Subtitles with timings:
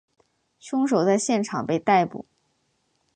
[0.59, 2.25] 凶手在现场被逮捕。